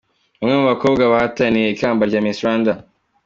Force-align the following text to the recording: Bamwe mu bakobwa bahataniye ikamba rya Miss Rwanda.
Bamwe 0.39 0.55
mu 0.59 0.65
bakobwa 0.71 1.03
bahataniye 1.13 1.67
ikamba 1.69 2.01
rya 2.09 2.21
Miss 2.25 2.39
Rwanda. 2.43 2.71